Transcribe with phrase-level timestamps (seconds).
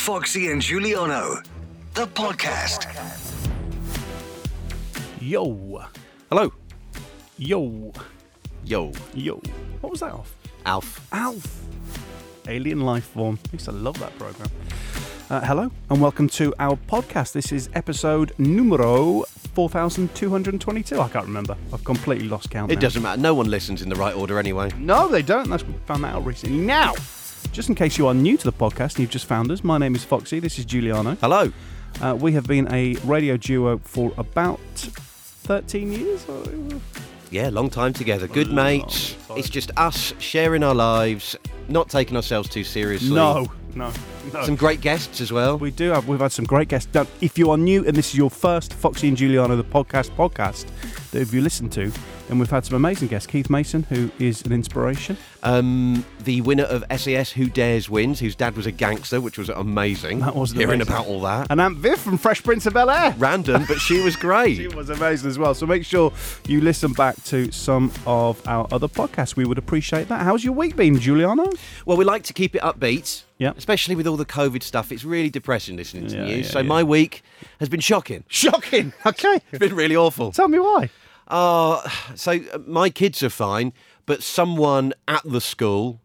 [0.00, 1.42] Foxy and Giuliano,
[1.92, 2.86] the podcast.
[5.20, 5.84] Yo,
[6.30, 6.50] Hello.
[7.36, 7.92] yo,
[8.64, 8.92] Yo.
[9.14, 9.42] yo.
[9.82, 10.34] What was that off?
[10.64, 11.06] Alf.
[11.12, 11.62] Alf.
[12.48, 13.38] Alien Life Form.
[13.46, 14.48] I used to love that program.
[15.28, 17.32] Uh, hello and welcome to our podcast.
[17.32, 19.24] This is episode numero
[19.54, 20.98] 4222.
[20.98, 21.56] I can't remember.
[21.74, 22.72] I've completely lost count.
[22.72, 22.80] It now.
[22.80, 23.20] doesn't matter.
[23.20, 24.70] No one listens in the right order anyway.
[24.78, 25.50] No, they don't.
[25.50, 26.56] That's what we found that out recently.
[26.58, 26.94] Now,
[27.52, 29.78] just in case you are new to the podcast and you've just found us, my
[29.78, 30.40] name is Foxy.
[30.40, 31.16] This is Giuliano.
[31.16, 31.52] Hello.
[32.00, 36.26] Uh, we have been a radio duo for about 13 years.
[37.30, 38.26] Yeah, long time together.
[38.26, 39.16] Good mates.
[39.30, 41.36] It's just us sharing our lives,
[41.68, 43.14] not taking ourselves too seriously.
[43.14, 43.92] No, no,
[44.32, 44.44] no.
[44.44, 45.56] Some great guests as well.
[45.56, 46.08] We do have.
[46.08, 46.92] We've had some great guests.
[46.92, 50.10] Now, if you are new and this is your first Foxy and Giuliano the podcast
[50.16, 50.66] podcast
[51.10, 51.92] that if you listen to,
[52.30, 53.26] then we've had some amazing guests.
[53.26, 55.16] Keith Mason, who is an inspiration.
[55.42, 59.48] Um, the winner of SAS Who Dares Wins, whose dad was a gangster, which was
[59.48, 60.20] amazing.
[60.20, 60.92] That was Hearing amazing.
[60.94, 61.48] about all that.
[61.50, 63.14] And Aunt Viv from Fresh Prince of Bel Air.
[63.18, 64.56] Random, but she was great.
[64.56, 65.54] She was amazing as well.
[65.54, 66.12] So make sure
[66.46, 69.34] you listen back to some of our other podcasts.
[69.34, 70.20] We would appreciate that.
[70.22, 71.50] How's your week been, Giuliano?
[71.84, 73.24] Well, we like to keep it upbeat.
[73.38, 73.54] Yeah.
[73.56, 74.92] Especially with all the COVID stuff.
[74.92, 76.46] It's really depressing listening to Yeah, the news.
[76.46, 76.66] yeah, so yeah.
[76.68, 77.22] my week
[77.58, 78.22] has been shocking.
[78.28, 78.92] Shocking.
[79.06, 79.40] Okay.
[79.50, 80.30] It's been really awful.
[80.30, 80.90] Tell me why.
[81.30, 83.72] Uh, so uh, my kids are fine,
[84.04, 86.00] but someone at the school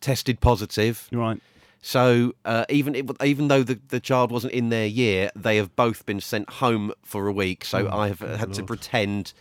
[0.00, 1.08] tested positive.
[1.10, 1.40] Right.
[1.80, 6.04] So uh, even even though the, the child wasn't in their year, they have both
[6.06, 7.64] been sent home for a week.
[7.64, 9.32] So I have had to pretend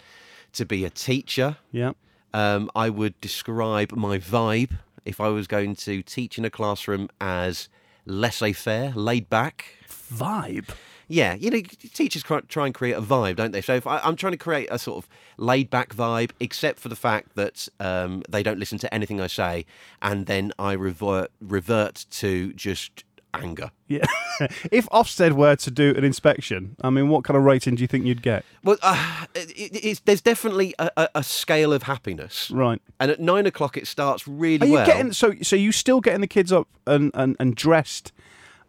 [0.54, 1.58] to be a teacher.
[1.72, 1.94] Yeah.
[2.34, 7.10] Um, I would describe my vibe if I was going to teach in a classroom
[7.20, 7.70] as
[8.06, 9.66] laissez-faire, laid back.
[9.90, 10.70] Vibe.
[11.08, 11.62] Yeah, you know,
[11.94, 13.62] teachers try and create a vibe, don't they?
[13.62, 16.90] So if I, I'm trying to create a sort of laid back vibe, except for
[16.90, 19.66] the fact that um, they don't listen to anything I say,
[20.02, 23.72] and then I revert revert to just anger.
[23.88, 24.06] Yeah.
[24.72, 27.88] if Ofsted were to do an inspection, I mean, what kind of rating do you
[27.88, 28.44] think you'd get?
[28.64, 32.82] Well, uh, it, there's definitely a, a, a scale of happiness, Right.
[33.00, 34.86] and at nine o'clock it starts really Are you well.
[34.86, 38.12] getting so so you still getting the kids up and, and, and dressed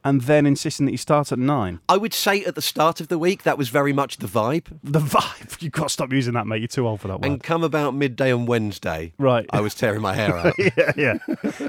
[0.08, 1.80] and then insisting that you start at nine?
[1.88, 4.64] I would say at the start of the week that was very much the vibe,
[4.82, 5.60] The vibe.
[5.62, 6.60] You've got to stop using that, mate.
[6.60, 9.46] You're too old for that and come about midday on Wednesday, Right.
[9.50, 10.54] I was tearing my hair out.
[10.58, 11.18] yeah, yeah.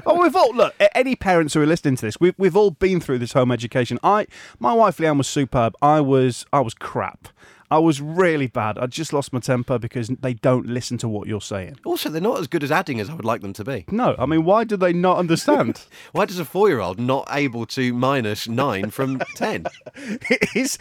[0.06, 0.74] oh, we've all look.
[0.94, 3.98] Any parents who are listening to this, we've we've all been through this home education.
[4.02, 4.26] I,
[4.58, 5.74] my wife Leanne was superb.
[5.82, 7.28] I was I was crap.
[7.70, 8.78] I was really bad.
[8.78, 11.78] I just lost my temper because they don't listen to what you're saying.
[11.84, 13.84] Also, they're not as good as adding as I would like them to be.
[13.90, 15.82] No, I mean, why do they not understand?
[16.12, 19.66] Why does a four-year-old not able to minus nine from ten?
[19.94, 20.76] It is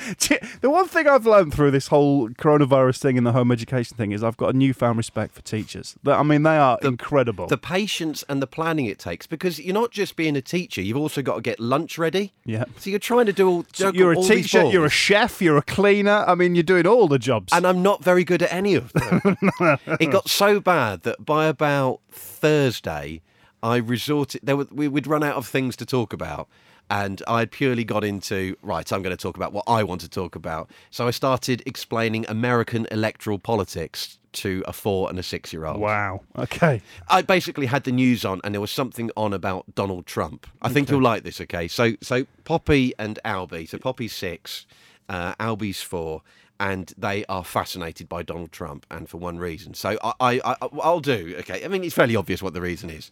[0.61, 4.11] the one thing I've learned through this whole coronavirus thing and the home education thing
[4.11, 5.95] is I've got a newfound respect for teachers.
[6.05, 7.47] I mean, they are incredible.
[7.47, 10.97] The patience and the planning it takes, because you're not just being a teacher; you've
[10.97, 12.33] also got to get lunch ready.
[12.45, 12.65] Yeah.
[12.77, 13.63] So you're trying to do all.
[13.73, 16.23] So juggle you're a all these teacher, you're a chef, you're a cleaner.
[16.27, 17.53] I mean, you're doing all the jobs.
[17.53, 19.37] and I'm not very good at any of them.
[19.99, 23.21] it got so bad that by about Thursday,
[23.61, 24.41] I resorted.
[24.43, 26.47] There were, we would run out of things to talk about,
[26.89, 28.91] and I had purely got into right.
[28.91, 30.69] I'm going to talk about what I want to talk about.
[30.91, 35.79] So I started explaining American electoral politics to a four and a six year old.
[35.79, 36.21] wow.
[36.37, 36.81] Okay.
[37.09, 40.47] I basically had the news on, and there was something on about Donald Trump.
[40.61, 41.41] I think you'll like this.
[41.41, 43.67] Okay, so so Poppy and Albie.
[43.67, 44.65] So Poppy's six,
[45.09, 46.21] uh, Albie's four,
[46.59, 49.73] and they are fascinated by Donald Trump, and for one reason.
[49.73, 51.35] So I, I, I I'll do.
[51.39, 53.11] Okay, I mean it's fairly obvious what the reason is.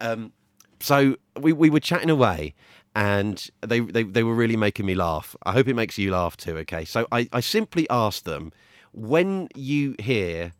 [0.00, 0.32] Um,
[0.80, 2.54] so we, we were chatting away
[2.94, 5.36] and they, they, they were really making me laugh.
[5.44, 6.84] I hope it makes you laugh too, okay?
[6.84, 8.52] So I, I simply asked them,
[8.92, 10.52] when you hear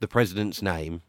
[0.00, 1.02] the president's name,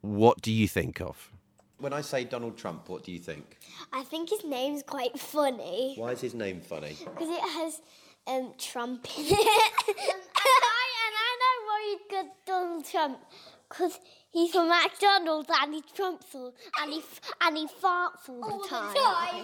[0.00, 1.30] what do you think of?
[1.78, 3.58] When I say Donald Trump, what do you think?
[3.92, 6.96] I think his name's quite funny Why is his name funny?
[6.98, 7.80] because it has
[8.26, 9.32] um, Trump in it.
[9.32, 9.40] and, I,
[11.04, 13.18] and I know why you got Donald Trump
[13.68, 13.94] because
[14.30, 17.02] he's from McDonald's and he trumps all and he
[17.40, 18.94] and he farts all, the time.
[18.96, 19.40] yeah,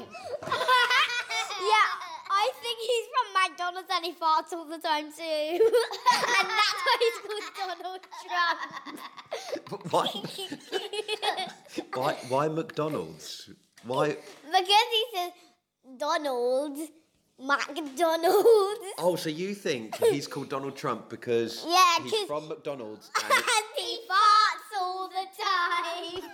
[2.30, 6.96] I think he's from McDonald's and he farts all the time too, and that's why
[7.00, 8.60] he's called Donald Trump.
[9.90, 10.06] Why,
[11.94, 13.50] why, why McDonald's?
[13.84, 14.16] Why?
[14.44, 15.32] Because he says
[15.98, 16.78] Donald,
[17.40, 18.80] McDonald's.
[18.98, 23.42] Oh, so you think he's called Donald Trump because Yeah, he's from McDonald's and
[23.76, 25.26] he farts all the
[26.20, 26.30] time.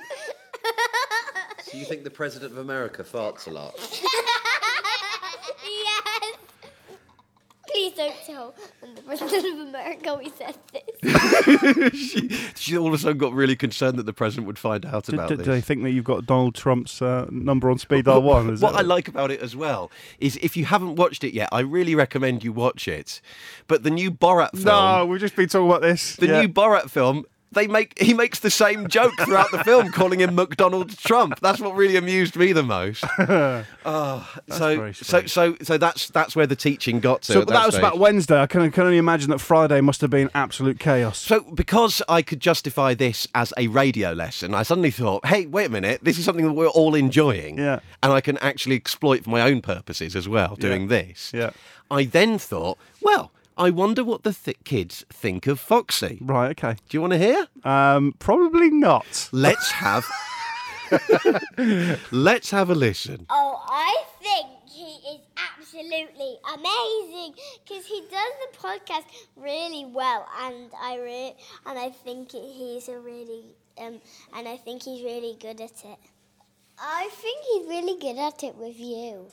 [1.62, 3.74] so you think the president of America farts a lot?
[5.66, 6.36] yes.
[7.68, 8.54] Please don't tell
[9.06, 11.94] President of America we said this.
[11.94, 15.04] she, she all of a sudden got really concerned that the president would find out
[15.04, 15.44] Do, about do, this.
[15.44, 18.50] do they think that you've got Donald Trump's uh, number on speed dial one?
[18.50, 18.78] Is what it?
[18.78, 21.94] I like about it as well is if you haven't watched it yet, I really
[21.94, 23.20] recommend you watch it.
[23.66, 26.16] But the new Borat film, No, we've just been talking about this.
[26.16, 26.40] the Yeah.
[26.42, 27.24] new Borat film,
[27.54, 31.40] they make he makes the same joke throughout the film, calling him McDonald Trump.
[31.40, 33.04] That's what really amused me the most.
[33.86, 37.32] Oh, so so so so that's that's where the teaching got to.
[37.34, 38.40] So at but that was about Wednesday.
[38.40, 41.18] I can, can only imagine that Friday must have been absolute chaos.
[41.18, 45.66] So, because I could justify this as a radio lesson, I suddenly thought, hey, wait
[45.66, 47.58] a minute, this is something that we're all enjoying.
[47.58, 47.80] Yeah.
[48.02, 51.30] And I can actually exploit for my own purposes as well, doing this.
[51.34, 51.50] Yeah.
[51.90, 56.18] I then thought, well, I wonder what the th- kids think of Foxy.
[56.20, 56.76] Right, okay.
[56.88, 57.46] Do you want to hear?
[57.64, 59.28] Um, probably not.
[59.32, 60.06] Let's have.
[62.10, 63.26] Let's have a listen.
[63.30, 65.20] Oh, I think he is
[65.58, 67.34] absolutely amazing
[67.64, 69.04] because he does the podcast
[69.36, 71.36] really well, and I re-
[71.66, 73.44] and I think he's a really
[73.78, 74.00] um,
[74.36, 75.98] and I think he's really good at it.
[76.78, 79.26] I think he's really good at it with you.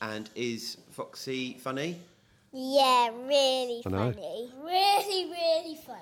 [0.00, 1.98] And is Foxy funny?
[2.58, 4.12] Yeah, really I know.
[4.12, 4.50] funny.
[4.64, 6.00] Really, really funny.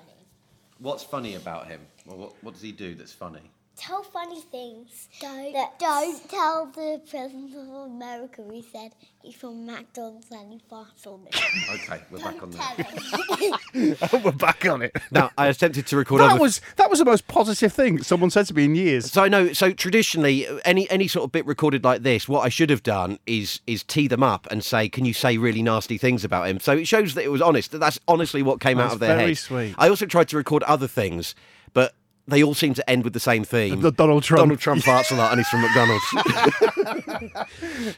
[0.79, 1.81] What's funny about him?
[2.05, 3.41] Well, what, what does he do that's funny?
[3.77, 5.09] Tell funny things.
[5.19, 11.05] Don't, don't tell the President of America we said he's from McDonald's and he farts
[11.05, 11.35] on it.
[11.75, 12.77] Okay, we're back on that.
[12.77, 13.37] tell
[14.17, 14.23] him.
[14.23, 14.95] We're back on it.
[15.11, 18.29] Now, I attempted to record That other was that was the most positive thing someone
[18.29, 19.11] said to me in years.
[19.11, 19.51] So I know.
[19.53, 23.19] So traditionally, any any sort of bit recorded like this, what I should have done
[23.25, 26.59] is is tee them up and say, "Can you say really nasty things about him?"
[26.59, 27.71] So it shows that it was honest.
[27.71, 29.37] That that's honestly what came out of their very head.
[29.37, 29.75] sweet.
[29.77, 31.35] I also tried to record other things,
[31.73, 31.93] but
[32.27, 33.81] they all seem to end with the same theme.
[33.81, 34.41] The Donald Trump.
[34.41, 36.03] Donald Trump farts a lot, and he's from McDonald's.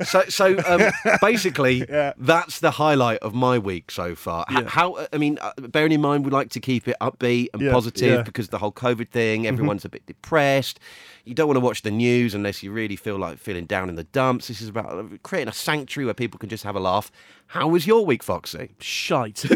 [0.10, 0.92] so, so um,
[1.22, 2.12] basically, Yeah.
[2.18, 4.46] that's the highlight of my week so far.
[4.52, 4.64] Yeah.
[4.68, 5.08] How?
[5.14, 8.14] I mean, uh, bearing in mind we like to keep it upbeat and Yeah, positive.
[8.20, 8.24] Mm-hmm.
[8.26, 10.80] because the whole COVID thing, everyone's a bit depressed.
[11.24, 13.96] You don't want to watch the news unless you really feel like feeling down in
[13.96, 14.48] the dumps.
[14.48, 17.12] This is about uh, creating a sanctuary where people can just have a laugh.
[17.48, 18.72] How was your week, Foxy?
[18.80, 19.46] Shite.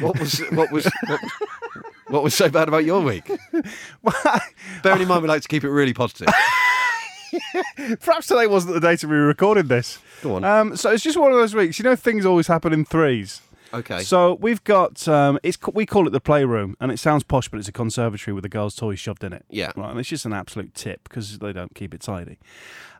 [0.00, 1.20] What was what was what,
[2.08, 3.26] what was so bad about your week?
[4.82, 6.28] Bearing in mind we like to keep it really positive.
[8.00, 9.98] Perhaps today wasn't the day to be recording this.
[10.22, 10.44] Go on.
[10.44, 11.78] Um, so it's just one of those weeks.
[11.78, 13.40] You know, things always happen in threes.
[13.72, 14.00] Okay.
[14.00, 17.58] So we've got um, it's we call it the playroom, and it sounds posh, but
[17.58, 19.44] it's a conservatory with the girls' toys shoved in it.
[19.50, 19.72] Yeah.
[19.76, 19.90] right.
[19.90, 22.38] And it's just an absolute tip because they don't keep it tidy.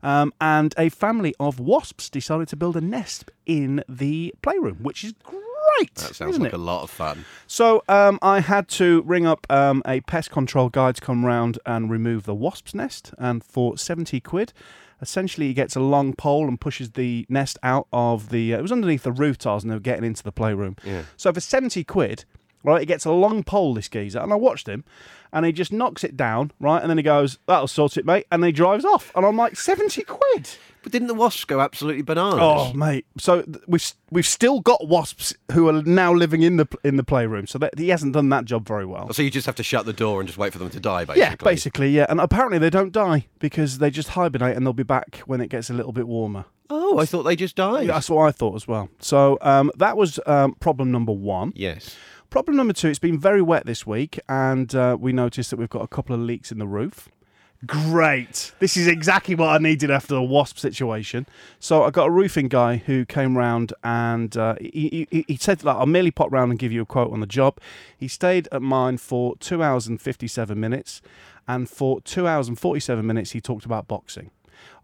[0.02, 5.04] Um, and a family of wasps decided to build a nest in the playroom, which
[5.04, 5.94] is great.
[5.96, 6.56] That sounds like it?
[6.56, 7.24] a lot of fun.
[7.46, 11.58] So um, I had to ring up um, a pest control guy to come round
[11.66, 14.52] and remove the wasp's nest, and for seventy quid,
[15.00, 18.54] essentially he gets a long pole and pushes the nest out of the.
[18.54, 20.76] Uh, it was underneath the roof tiles, and they were getting into the playroom.
[20.84, 21.02] Yeah.
[21.16, 22.24] So for seventy quid,
[22.64, 23.74] right, he gets a long pole.
[23.74, 24.84] This geezer, and I watched him,
[25.32, 28.26] and he just knocks it down, right, and then he goes, "That'll sort it, mate,"
[28.30, 30.48] and then he drives off, and I'm like, seventy quid.
[30.82, 32.38] But didn't the wasps go absolutely bananas?
[32.40, 33.04] Oh, mate!
[33.18, 37.04] So th- we've we've still got wasps who are now living in the in the
[37.04, 37.46] playroom.
[37.48, 39.12] So that, he hasn't done that job very well.
[39.12, 41.04] So you just have to shut the door and just wait for them to die,
[41.04, 41.20] basically.
[41.20, 42.06] Yeah, basically, yeah.
[42.08, 45.48] And apparently they don't die because they just hibernate and they'll be back when it
[45.48, 46.44] gets a little bit warmer.
[46.70, 47.88] Oh, I thought they just died.
[47.88, 48.88] That's what I thought as well.
[49.00, 51.52] So um, that was um, problem number one.
[51.56, 51.96] Yes.
[52.30, 55.70] Problem number two, it's been very wet this week, and uh, we noticed that we've
[55.70, 57.08] got a couple of leaks in the roof.
[57.66, 58.52] Great.
[58.58, 61.26] This is exactly what I needed after the wasp situation.
[61.58, 65.64] So I got a roofing guy who came round and uh, he, he, he said,
[65.64, 67.58] like, I'll merely pop round and give you a quote on the job.
[67.96, 71.00] He stayed at mine for two hours and 57 minutes,
[71.48, 74.30] and for two hours and 47 minutes, he talked about boxing.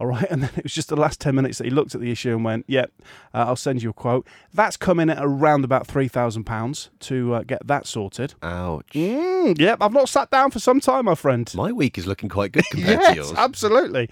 [0.01, 2.01] All right, and then it was just the last 10 minutes that he looked at
[2.01, 2.91] the issue and went, Yep,
[3.33, 4.27] uh, I'll send you a quote.
[4.53, 8.35] That's coming at around about £3,000 to uh, get that sorted.
[8.43, 8.87] Ouch.
[8.95, 11.51] Mm, yep, I've not sat down for some time, my friend.
[11.55, 13.33] My week is looking quite good compared to yours.
[13.37, 14.09] absolutely.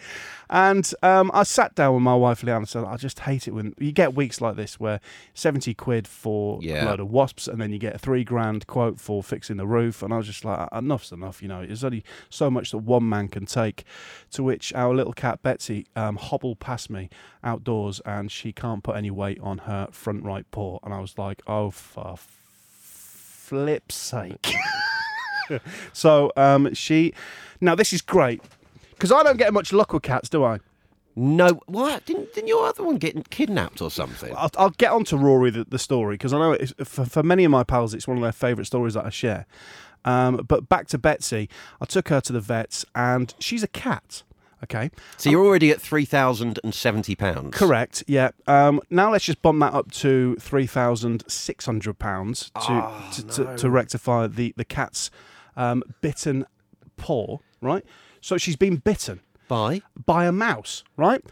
[0.51, 3.53] And um, I sat down with my wife Leanne and said, I just hate it
[3.53, 5.01] when you get weeks like this where
[5.33, 6.85] 70 quid for Yeah.
[6.85, 9.67] a load of wasps and then you get a three grand quote for fixing the
[9.67, 10.03] roof.
[10.03, 13.09] And I was just like, enough's enough, you know, there's only so much that one
[13.09, 13.85] man can take.
[14.33, 17.09] To which our little cat Betsy um, hobbled past me
[17.43, 20.79] outdoors and she can't put any weight on her front right paw.
[20.83, 24.55] And I was like, oh, for flip's sake.
[25.93, 27.13] so um, she.
[27.61, 28.43] Now, this is great
[28.91, 30.59] because I don't get much luck with cats, do I?
[31.15, 32.07] No, what?
[32.07, 34.35] Didn't, didn't your other one get kidnapped or something?
[34.37, 37.23] I'll, I'll get on to Rory the, the story because I know it's, for, for
[37.23, 39.47] many of my pals it's one of their favourite stories that I share.
[40.05, 41.49] Um, but back to Betsy,
[41.81, 44.23] I took her to the vets and she's a cat.
[44.65, 44.91] Okay.
[45.17, 47.57] So you're already at three thousand and seventy pounds.
[47.57, 48.05] Correct.
[48.07, 48.31] Yeah.
[48.47, 53.11] Um, now let's just bump that up to three thousand six hundred pounds to, Oh,
[53.15, 55.11] to, to to rectify the the cat's
[55.57, 56.47] um, bitten
[56.97, 57.39] paw.
[57.61, 57.85] Right.
[58.21, 59.83] So she's been bitten Bye.
[60.07, 60.85] by a mouse.
[60.97, 61.23] Right.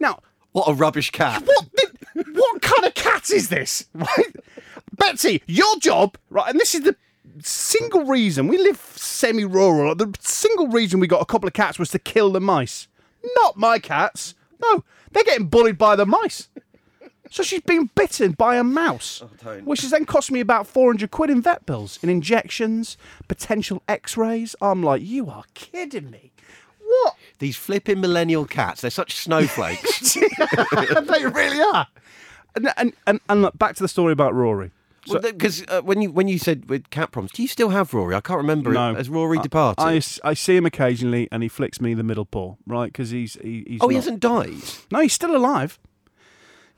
[0.00, 0.18] Now,
[0.50, 1.42] What a rubbish cat.
[1.46, 3.86] what the, what kind of cat is this?
[3.94, 4.36] Right,
[4.96, 6.18] Betsy, your job.
[6.30, 6.96] Right, and this is the
[7.40, 9.94] single reason we live semi-rural.
[9.94, 12.88] The single reason we got a couple of cats was to kill the mice.
[13.36, 14.34] Not my cats.
[14.60, 16.48] No, they're getting bullied by the mice.
[17.30, 19.64] So she's been bitten by a mouse, oh, don't.
[19.64, 24.54] which has then cost me about 400 quid in vet bills, in injections, potential x-rays.
[24.60, 26.32] I'm like, you are kidding me.
[26.84, 27.14] What?
[27.38, 30.12] These flipping millennial cats, they're such snowflakes.
[30.14, 31.86] they really are.
[32.54, 34.70] And, and, and, and look, back to the story about Rory.
[35.10, 38.14] Because uh, when you when you said with cat problems, do you still have Rory?
[38.14, 38.72] I can't remember.
[38.72, 38.94] No.
[38.94, 39.82] Has Rory I- departed?
[39.82, 42.86] I, I see him occasionally and he flicks me the middle paw, right?
[42.92, 43.80] Because he's, he, he's.
[43.82, 44.54] oh, he hasn't died.
[44.90, 45.78] No, he's still alive.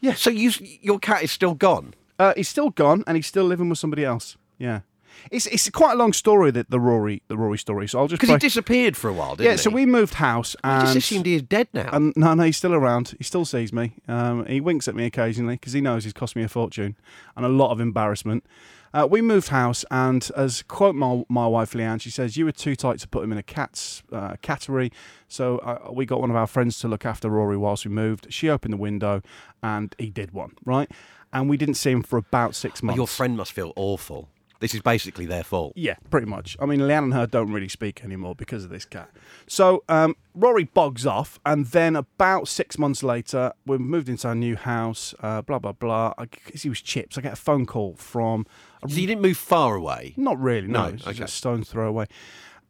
[0.01, 0.15] Yeah.
[0.15, 1.95] So you, your cat is still gone.
[2.19, 4.37] Uh, he's still gone and he's still living with somebody else.
[4.59, 4.81] Yeah.
[5.31, 7.89] It's, it's quite a long story, that the Rory the Rory story.
[7.89, 8.21] So I'll just.
[8.21, 9.45] Because he disappeared for a while, didn't he?
[9.47, 9.59] yeah, he?
[9.59, 10.87] so we moved house I and.
[10.87, 11.91] just assumed he is dead now.
[11.93, 13.15] and no, no, he's still around.
[13.19, 13.95] He still sees me.
[14.09, 16.97] Um, he winks at me occasionally because he knows he's cost me a fortune
[17.37, 18.45] and a lot of embarrassment.
[18.93, 22.53] Uh, we moved house, and as quote my, my wife Leanne, she says you were
[22.53, 24.93] too tight to put him in a cat's uh, cattery,
[25.27, 28.33] so uh, we got one of our friends to look after Rory whilst we moved.
[28.33, 29.21] She opened the window,
[29.65, 30.89] and he did one right,
[31.33, 32.97] and we didn't see him for about six months.
[32.97, 34.29] your friend must feel awful.
[34.61, 35.73] This is basically their fault.
[35.77, 36.57] Yeah, pretty much.
[36.61, 39.11] I mean, Leanne and her don't really speak anymore because of this cat.
[39.47, 44.35] So um, Rory bogs off, and then about six months later, we moved into our
[44.35, 45.15] new house.
[45.21, 46.15] Uh, blah blah blah.
[46.17, 47.19] I guess he was chips.
[47.19, 48.47] I get a phone call from.
[48.89, 50.15] So you didn't move far away.
[50.17, 50.69] Not really.
[50.69, 51.13] No, No, okay.
[51.13, 52.07] just a stone's throw away.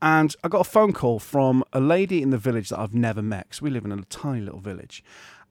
[0.03, 3.23] And I got a phone call from a lady in the village that I've never
[3.23, 3.51] met.
[3.51, 5.03] 'cause we live in a tiny little village.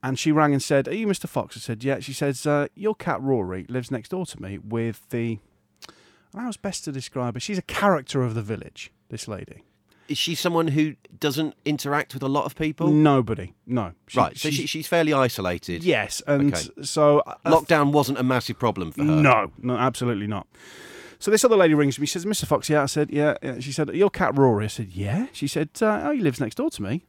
[0.03, 1.27] And she rang and said, Are you Mr.
[1.29, 1.55] Fox?
[1.57, 1.99] I said, Yeah.
[1.99, 5.39] She says, uh, Your cat Rory lives next door to me with the.
[6.35, 7.39] How's best to describe her?
[7.39, 9.63] She's a character of the village, this lady.
[10.09, 12.89] Is she someone who doesn't interact with a lot of people?
[12.91, 13.53] Nobody.
[13.65, 13.93] No.
[14.07, 14.37] She- right.
[14.37, 15.83] So she's- she, she's fairly isolated.
[15.83, 16.21] Yes.
[16.27, 16.67] And Okay.
[16.81, 17.19] so.
[17.19, 19.15] uh, Lockdown wasn't a massive problem for her.
[19.15, 20.47] No, no, absolutely not.
[21.19, 22.05] So this other lady rings me.
[22.05, 22.45] She says, "Mr.
[22.45, 23.59] Fox, yeah." I said, "Yeah." yeah.
[23.61, 26.55] She said, "Your cat Rory." I said, "Yeah." She said, uh, "Oh, he lives next
[26.55, 27.05] door to me."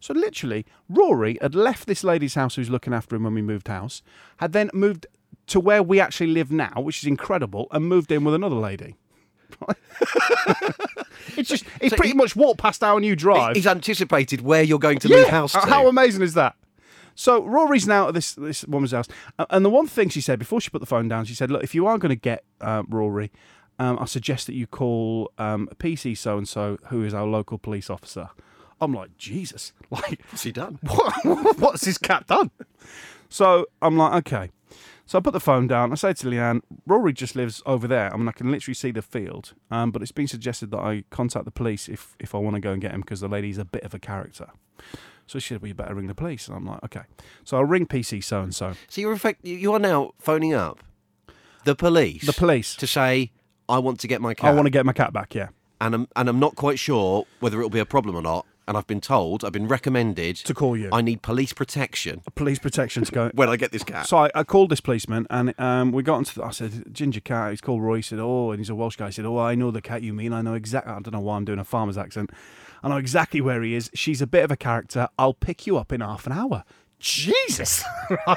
[0.00, 3.68] So literally, Rory had left this lady's house who's looking after him when we moved
[3.68, 4.02] house,
[4.38, 5.06] had then moved
[5.48, 8.96] to where we actually live now, which is incredible, and moved in with another lady.
[11.36, 13.56] it's just he So pretty he- much walked past our new drive.
[13.56, 15.60] He's anticipated where you're going to move house to.
[15.60, 16.56] How amazing is that?
[17.14, 19.06] So Rory's now at this this woman's house,
[19.50, 21.62] and the one thing she said before she put the phone down, she said, "Look,
[21.62, 23.30] if you are going to get uh, Rory,
[23.78, 27.58] um, I suggest that you call um, PC so and so, who is our local
[27.58, 28.30] police officer."
[28.80, 30.78] I'm like, Jesus, like What's he done?
[30.82, 31.14] what,
[31.58, 32.50] what's this cat done?
[33.28, 34.50] So I'm like, okay.
[35.06, 35.92] So I put the phone down.
[35.92, 38.12] I say to Leanne, Rory just lives over there.
[38.12, 39.54] I mean, I can literally see the field.
[39.70, 42.60] Um, but it's been suggested that I contact the police if, if I want to
[42.60, 44.46] go and get him because the lady's a bit of a character.
[45.26, 46.48] So she said, well, you better ring the police.
[46.48, 47.02] And I'm like, okay.
[47.44, 48.74] So I'll ring PC so and so.
[48.88, 50.80] So you're effect- you are now phoning up
[51.64, 52.26] the police.
[52.26, 52.74] The police.
[52.76, 53.32] to say
[53.68, 54.50] I want to get my cat.
[54.50, 55.48] I want to get my cat back, yeah.
[55.80, 58.46] and I'm and I'm not quite sure whether it'll be a problem or not.
[58.68, 60.88] And I've been told, I've been recommended To call you.
[60.92, 63.30] I need police protection Police protection to go.
[63.34, 64.06] when I get this cat.
[64.06, 67.20] So I, I called this policeman and um, we got into the, I said, Ginger
[67.20, 67.96] cat, he's called Roy.
[67.96, 69.06] He said, Oh, and he's a Welsh guy.
[69.06, 70.32] He said, Oh, I know the cat you mean.
[70.32, 72.30] I know exactly, I don't know why I'm doing a farmer's accent.
[72.82, 73.90] I know exactly where he is.
[73.94, 75.08] She's a bit of a character.
[75.18, 76.64] I'll pick you up in half an hour.
[77.02, 77.84] Jesus.
[78.26, 78.36] right?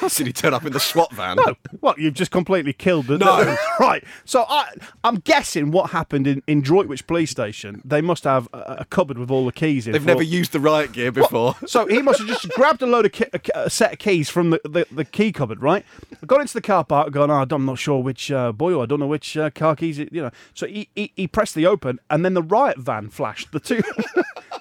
[0.16, 1.36] Did he turn up in the SWAT van?
[1.36, 3.56] No, what you've just completely killed the No.
[3.78, 4.02] right.
[4.24, 4.72] So I,
[5.04, 7.80] I'm guessing what happened in, in Droitwich police station.
[7.84, 9.92] They must have a, a cupboard with all the keys in.
[9.92, 11.54] They've for- never used the riot gear before.
[11.66, 14.28] So he must have just grabbed a load of ki- a, a set of keys
[14.28, 15.84] from the, the, the key cupboard, right?
[16.26, 17.30] Got into the car park, gone.
[17.30, 19.98] Oh, I'm not sure which uh, boy, or I don't know which uh, car keys.
[19.98, 20.30] It, you know.
[20.54, 23.52] So he, he he pressed the open, and then the riot van flashed.
[23.52, 23.82] The two.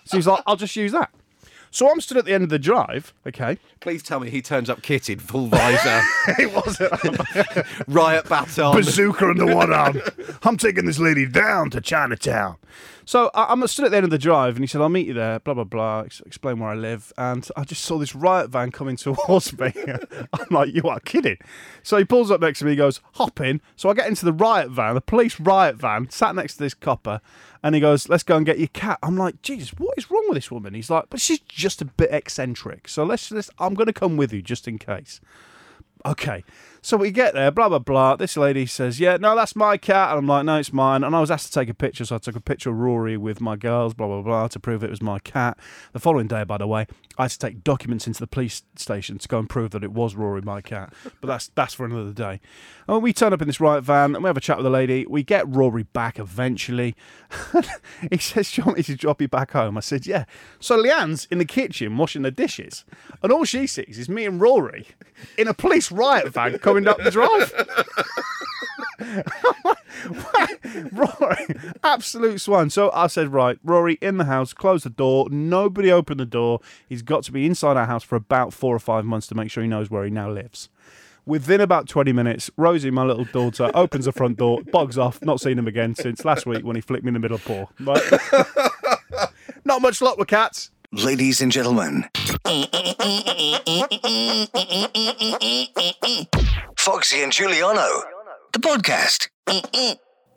[0.05, 1.12] so he's like, I'll just use that.
[1.73, 3.13] So I'm stood at the end of the drive.
[3.25, 3.57] Okay.
[3.79, 6.01] Please tell me he turns up kitted, full visor,
[6.37, 6.91] It wasn't.
[7.87, 8.75] riot baton.
[8.75, 10.01] bazooka under one arm.
[10.43, 12.57] I'm taking this lady down to Chinatown.
[13.05, 15.07] So I, I'm stood at the end of the drive, and he said, "I'll meet
[15.07, 16.01] you there." Blah blah blah.
[16.01, 19.73] Ex- explain where I live, and I just saw this riot van coming towards me.
[20.33, 21.37] I'm like, "You are kidding!"
[21.83, 22.71] So he pulls up next to me.
[22.71, 26.09] He goes, "Hop in." So I get into the riot van, the police riot van,
[26.09, 27.21] sat next to this copper,
[27.63, 30.20] and he goes, "Let's go and get your cat." I'm like, "Jesus, what is wrong
[30.27, 33.49] with this woman?" He's like, "But she's just a bit eccentric, so let's let's.
[33.59, 35.21] I'm going to come with you just in case."
[36.05, 36.43] Okay.
[36.83, 38.15] So we get there, blah blah blah.
[38.15, 41.15] This lady says, "Yeah, no, that's my cat," and I'm like, "No, it's mine." And
[41.15, 43.39] I was asked to take a picture, so I took a picture of Rory with
[43.39, 45.59] my girls, blah blah blah, to prove it was my cat.
[45.93, 46.88] The following day, by the way,
[47.19, 49.91] I had to take documents into the police station to go and prove that it
[49.91, 50.91] was Rory, my cat.
[51.21, 52.39] But that's that's for another day.
[52.88, 54.71] And we turn up in this riot van, and we have a chat with the
[54.71, 55.05] lady.
[55.07, 56.95] We get Rory back eventually.
[58.09, 60.25] he says, "Do you want me to drop you back home?" I said, "Yeah."
[60.59, 62.85] So Leanne's in the kitchen washing the dishes,
[63.21, 64.88] and all she sees is me and Rory
[65.38, 67.53] in a police riot van coming up the drive.
[70.91, 71.47] Rory,
[71.83, 72.69] absolute swan.
[72.69, 75.27] So I said, right, Rory in the house, close the door.
[75.29, 76.59] Nobody opened the door.
[76.87, 79.51] He's got to be inside our house for about four or five months to make
[79.51, 80.69] sure he knows where he now lives.
[81.25, 85.39] Within about 20 minutes, Rosie, my little daughter, opens the front door, bogs off, not
[85.39, 87.67] seen him again since last week when he flicked me in the middle of paw.
[87.79, 88.01] Right?
[89.65, 90.71] not much luck with cats.
[90.91, 92.05] Ladies and gentlemen,
[96.77, 97.88] Foxy and Giuliano,
[98.53, 99.29] the podcast.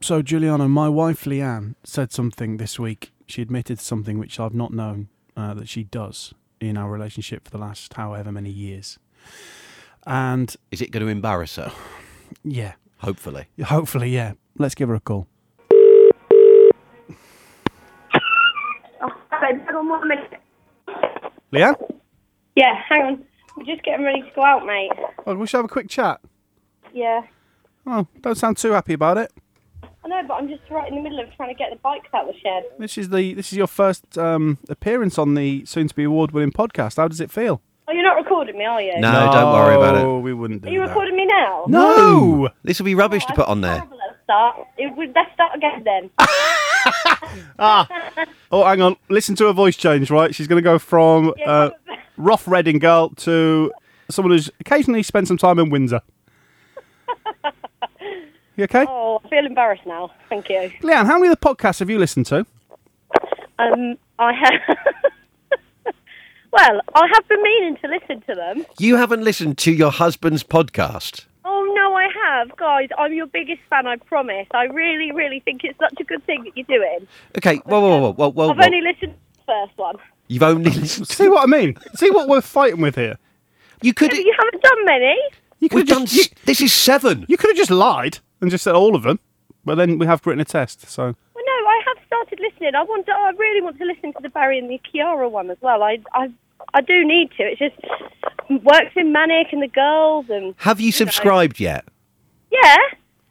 [0.01, 3.13] So, Giuliano, my wife Leanne said something this week.
[3.27, 7.51] She admitted something which I've not known uh, that she does in our relationship for
[7.51, 8.99] the last however many years.
[10.07, 11.73] And Is it going to embarrass her?
[12.43, 13.47] yeah, Hopefully.
[13.65, 14.33] hopefully, yeah.
[14.59, 15.27] Let's give her a call.
[19.03, 20.41] Oh, hang on one minute.
[21.53, 21.75] Leanne?
[22.55, 23.25] Yeah, hang on.
[23.57, 24.91] We're just getting ready to go out, mate.
[25.27, 26.21] Oh, we should have a quick chat.
[26.93, 27.23] Yeah.
[27.87, 29.33] Oh, don't sound too happy about it.
[30.05, 32.09] I know, but I'm just right in the middle of trying to get the bikes
[32.15, 32.65] out of the shed.
[32.79, 36.97] This is the this is your first um, appearance on the soon-to-be award-winning podcast.
[36.99, 37.63] How does it feel?
[37.89, 38.99] Oh, you're not recording me, are you?
[38.99, 40.21] No, don't worry about No, it.
[40.23, 40.89] we wouldn't do Are you that.
[40.89, 41.65] recording me now?
[41.69, 42.49] No.
[42.63, 43.79] This will be rubbish to put on there.
[43.81, 44.57] Horrible at the start.
[44.79, 46.11] It, would- let's start again then.
[47.59, 47.89] Ah.
[48.53, 48.97] Oh, hang on.
[49.09, 50.11] Listen to her voice change.
[50.11, 51.81] Right, she's going to go from Yeah, uh, what was
[52.17, 53.73] rough Reading girl to
[54.11, 56.01] someone who's occasionally spent some time in Windsor.
[58.57, 58.87] You okay?
[58.89, 60.13] oh, I feel embarrassed now.
[60.29, 60.71] Thank you.
[60.81, 62.47] Leanne, how many of the podcasts have you listened to?
[63.59, 64.77] Um, I have.
[66.53, 68.65] well, I have been meaning to listen to them.
[68.79, 71.25] You haven't listened to your husband's podcast.
[71.45, 72.89] Oh no, I have, guys.
[72.97, 73.89] I'm your biggest fan.
[73.89, 74.47] I promise.
[74.53, 77.09] I really, really think it's such a good thing that you're doing.
[77.37, 78.51] Okay, whoa, whoa, whoa, whoa, whoa.
[78.51, 78.65] I've whoa.
[78.65, 79.97] only listened to the first one.
[80.35, 81.15] You've only listened to...
[81.15, 81.77] See what I mean?
[81.95, 83.19] See what we're fighting with here?
[83.83, 84.13] You could...
[84.13, 85.17] You haven't done many.
[85.61, 86.07] You could We've have done...
[86.07, 87.25] just, you, This is seven.
[87.29, 89.21] you could have just lied and just said all of them,
[89.65, 90.89] but then we have written a test.
[90.89, 92.75] So Well, no, I have started listening.
[92.75, 93.07] I want.
[93.07, 95.83] To, I really want to listen to the Barry and the Kiara one as well.
[95.83, 96.29] I, I,
[96.75, 97.45] I do need to.
[97.45, 97.77] It's just
[98.65, 101.85] works in Manic and the girls and Have you subscribed yet?
[102.51, 102.77] yeah.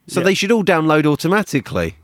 [0.08, 0.26] So Yeah.
[0.26, 1.96] they should all download automatically.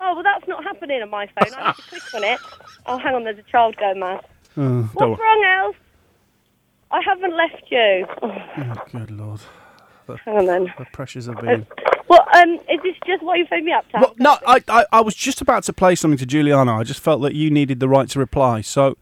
[0.00, 1.54] Oh well, that's not happening on my phone.
[1.54, 2.38] I have to click on it.
[2.86, 3.24] Oh, hang on.
[3.24, 4.20] There's a child going mad.
[4.56, 5.76] uh, What's wrong, Elf?
[6.90, 8.06] I haven't left you.
[8.22, 9.40] Oh, Oh, good lord,
[10.24, 10.72] hang on then.
[10.78, 11.66] the pressures have Uh, been.
[12.08, 13.98] Well, um, is this just what you phoned me up to?
[14.00, 16.74] Well, no, I, I, I was just about to play something to Giuliano.
[16.78, 18.60] I just felt that you needed the right to reply.
[18.60, 18.96] So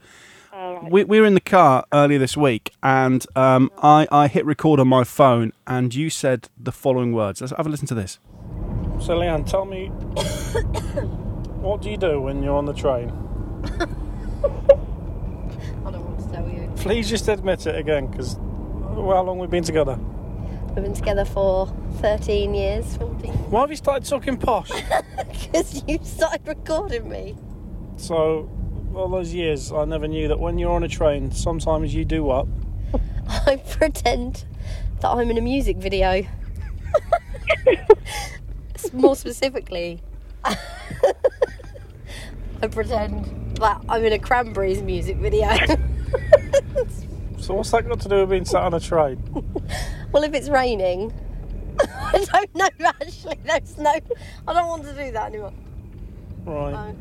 [0.53, 0.91] All right.
[0.91, 4.79] we, we were in the car earlier this week, and um, I, I hit record
[4.79, 7.41] on my phone, and you said the following words.
[7.41, 8.17] Let's have a listen to this.
[8.99, 9.87] So, Leanne, tell me,
[11.59, 13.09] what do you do when you're on the train?
[13.63, 13.85] I
[15.91, 16.71] don't want to tell you.
[16.77, 19.97] Please just admit it again, because how long we've been together?
[20.75, 21.67] We've been together for
[22.01, 23.31] 13 years, 14.
[23.31, 24.71] Why have you started talking posh?
[25.31, 27.35] Because you started recording me.
[27.97, 28.49] so,
[28.95, 32.23] all those years, I never knew that when you're on a train, sometimes you do
[32.23, 32.47] what?
[33.47, 34.45] I pretend
[35.01, 36.25] that I'm in a music video.
[38.93, 40.01] More specifically,
[42.61, 45.49] I pretend that I'm in a Cranberries music video.
[47.39, 49.21] So, what's that got to do with being sat on a train?
[50.13, 51.11] well, if it's raining,
[51.81, 52.69] I don't know
[53.01, 53.37] actually.
[53.43, 53.91] There's no.
[54.47, 55.51] I don't want to do that anymore.
[56.45, 56.95] Right.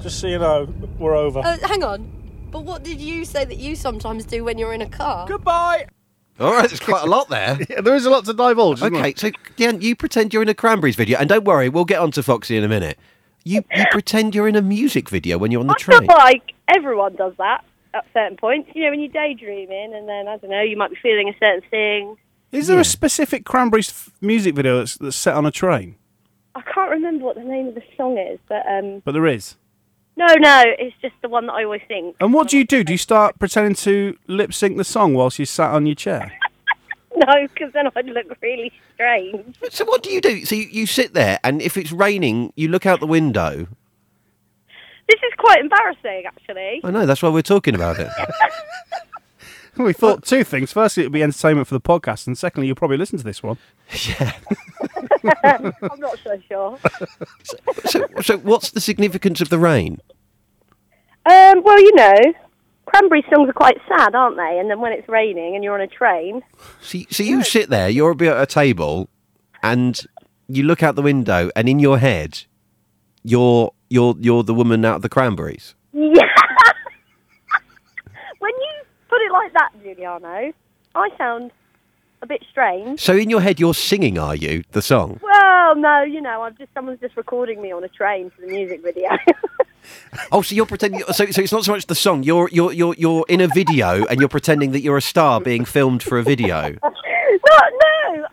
[0.00, 1.42] Just so you know, we're over.
[1.44, 2.10] Oh, hang on.
[2.50, 5.26] But what did you say that you sometimes do when you're in a car?
[5.28, 5.86] Goodbye.
[6.40, 7.58] All right, there's quite a lot there.
[7.68, 8.78] Yeah, there is a lot to divulge.
[8.78, 9.30] isn't Okay, there?
[9.32, 12.10] so Dan, you pretend you're in a Cranberries video, and don't worry, we'll get on
[12.12, 12.98] to Foxy in a minute.
[13.44, 16.06] You you pretend you're in a music video when you're on the I feel train.
[16.08, 18.70] like everyone does that at certain points.
[18.74, 21.34] You know, when you're daydreaming, and then I don't know, you might be feeling a
[21.44, 22.16] certain thing.
[22.52, 25.96] Is there a specific Cranberries f- music video that's, that's set on a train?
[26.54, 29.56] I can't remember what the name of the song is, but um, But there is.
[30.16, 32.14] no, no, it's just the one that I always think.
[32.20, 32.84] And what do you do?
[32.84, 36.30] Do you start pretending to lip sync the song whilst you sat on your chair?
[37.26, 39.56] No, because then I'd look really strange.
[39.70, 40.44] So what do you do?
[40.44, 43.68] So you, you sit there, and if it's raining, you look out the window.
[45.08, 46.80] This is quite embarrassing, actually.
[46.82, 48.08] I know that's why we're talking about it.
[49.76, 50.70] We thought two things.
[50.70, 53.42] Firstly, it would be entertainment for the podcast, and secondly, you'll probably listen to this
[53.42, 53.56] one.
[54.06, 54.32] Yeah.
[55.44, 56.78] I'm not so sure.
[57.84, 59.98] So, so what's the significance of the rain?
[61.24, 62.34] Um, well, you know,
[62.86, 64.58] cranberry songs are quite sad, aren't they?
[64.58, 66.42] And then when it's raining and you're on a train,
[66.80, 69.08] So, you- so you sit there, you're at a table,
[69.62, 69.98] and
[70.48, 72.44] you look out the window, and in your head,
[73.22, 75.74] you're you're you're the woman out of the cranberries.
[75.92, 76.02] yeah.
[78.38, 78.72] when you
[79.08, 80.52] put it like that, Giuliano,
[80.94, 81.52] I sound
[82.22, 83.00] a bit strange.
[83.00, 85.20] So in your head, you're singing, are you, the song?
[85.22, 88.46] Well, no, you know, I'm just someone's just recording me on a train for the
[88.46, 89.10] music video.
[90.30, 91.02] Oh, so you're pretending.
[91.12, 92.22] So, so it's not so much the song.
[92.22, 95.64] You're you're you're you're in a video, and you're pretending that you're a star being
[95.64, 96.76] filmed for a video.
[96.82, 98.26] no, no.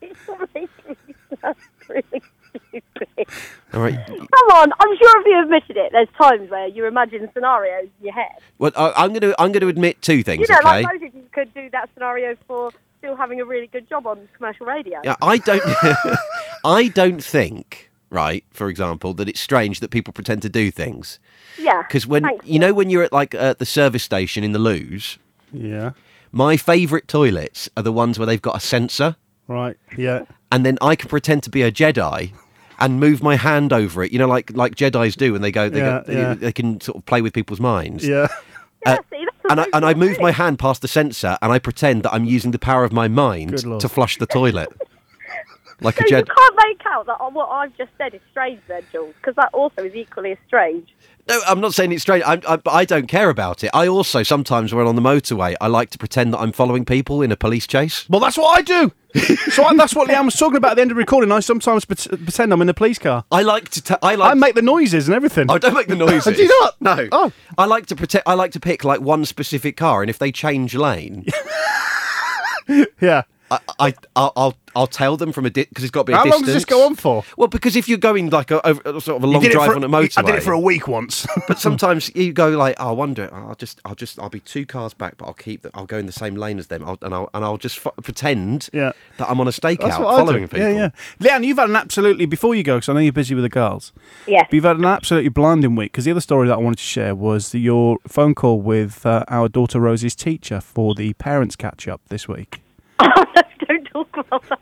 [0.02, 0.20] it's
[0.52, 1.56] making me sound
[1.88, 3.26] really stupid.
[3.72, 4.04] All right.
[4.06, 8.06] Come on, I'm sure if you admitted it, there's times where you imagine scenarios in
[8.06, 8.36] your head.
[8.58, 10.48] Well, I, I'm going to I'm going to admit two things.
[10.48, 10.82] You know, okay.
[10.82, 15.00] like could do that scenario for still having a really good job on commercial radio.
[15.04, 15.62] Yeah, I don't.
[16.64, 17.88] I don't think.
[18.12, 21.20] Right, for example, that it's strange that people pretend to do things
[21.56, 21.82] Yeah.
[21.82, 22.44] because when Thanks.
[22.44, 25.16] you know when you're at like uh, the service station in the loos,
[25.52, 25.92] Yeah.
[26.32, 29.14] my favourite toilets are the ones where they've got a sensor,
[29.46, 29.76] Right.
[29.96, 30.24] Yeah.
[30.50, 32.32] and then I can pretend to be a Jedi
[32.80, 34.10] and move my hand over it.
[34.10, 36.34] You know, like like Jedi's do when they go, they, Yeah, go, yeah.
[36.34, 38.04] they can sort of play with people's minds.
[38.04, 38.26] Yeah.
[38.84, 41.52] Yeah, uh, see, that's And I, and I move my hand past the sensor and
[41.52, 44.68] I pretend that I'm using the power of my mind to flush the toilet.
[45.80, 46.26] Like So a you Jedi.
[46.36, 49.48] can't make out that uh, what I've just said is strange, then, Jules, because that
[49.52, 50.94] also is equally as strange.
[51.28, 52.24] No, I'm not saying it's strange.
[52.26, 53.70] I, I, I don't care about it.
[53.72, 57.22] I also sometimes, when on the motorway, I like to pretend that I'm following people
[57.22, 58.08] in a police chase.
[58.08, 58.92] Well, that's what I do.
[59.50, 61.30] so I, that's what Leanne was talking about at the end of the recording.
[61.32, 63.24] I sometimes pret- pretend I'm in a police car.
[63.30, 63.82] I like to.
[63.82, 64.30] T- I like.
[64.30, 65.50] I make the noises and everything.
[65.50, 66.36] I don't make the noises.
[66.36, 66.80] Do you not?
[66.80, 67.08] No.
[67.12, 67.32] Oh.
[67.58, 68.26] I like to protect.
[68.28, 71.26] I like to pick like one specific car, and if they change lane,
[73.00, 73.22] Yeah.
[73.50, 76.16] I, I I'll, I'll I'll tell them from a because it's got to be a
[76.16, 76.40] How distance.
[76.42, 77.24] long does this go on for?
[77.36, 79.74] Well, because if you're going like a, over, a sort of a long drive for-
[79.76, 81.26] on a motorway, I did it for a week once.
[81.48, 83.28] But sometimes you go like, oh, I wonder.
[83.34, 85.62] I'll just, I'll just, I'll be two cars back, but I'll keep.
[85.62, 87.84] The, I'll go in the same lane as them, I'll, and I'll and I'll just
[87.84, 88.92] f- pretend Yeah.
[89.18, 90.60] that I'm on a stakeout, That's what I following people.
[90.60, 90.90] Yeah, yeah.
[91.18, 93.48] Leanne, you've had an absolutely before you go, because I know you're busy with the
[93.48, 93.92] girls.
[94.28, 94.46] Yes.
[94.48, 95.90] But you've had an absolutely blinding week.
[95.90, 99.04] Because the other story that I wanted to share was the, your phone call with
[99.04, 102.60] uh, our daughter Rosie's teacher for the parents catch up this week.
[103.68, 104.60] Don't talk about that.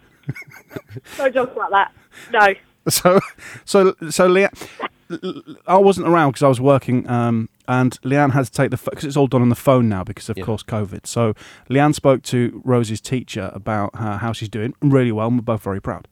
[1.16, 1.92] Don't talk about that.
[2.32, 2.54] No.
[2.88, 3.20] So,
[3.64, 8.52] so, so Leanne, I wasn't around because I was working, um, and Leanne had to
[8.52, 10.44] take the because it's all done on the phone now because of Yeah.
[10.44, 11.06] course COVID.
[11.06, 11.34] So
[11.68, 15.62] Leanne spoke to Rosie's teacher about uh, how she's doing really well, and we're both
[15.62, 16.08] very proud.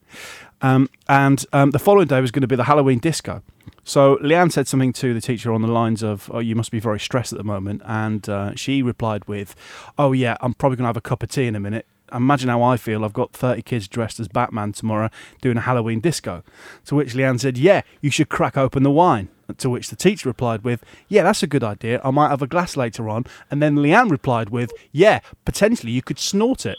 [0.62, 3.42] Um, and um, the following day was going to be the Halloween disco.
[3.84, 6.80] So Leanne said something to the teacher on the lines of, "Oh, you must be
[6.80, 9.54] very stressed at the moment," and uh, she replied with,
[9.98, 12.48] "Oh yeah, I'm probably going to have a cup of tea in a minute." Imagine
[12.48, 13.04] how I feel.
[13.04, 16.42] I've got 30 kids dressed as Batman tomorrow doing a Halloween disco.
[16.86, 19.28] To which Leanne said, Yeah, you should crack open the wine.
[19.58, 22.00] To which the teacher replied with, Yeah, that's a good idea.
[22.04, 23.24] I might have a glass later on.
[23.50, 26.78] And then Leanne replied with, Yeah, potentially you could snort it.